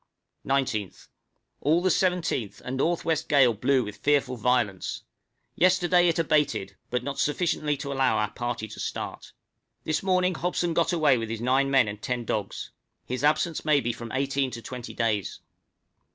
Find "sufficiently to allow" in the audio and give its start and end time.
7.19-8.17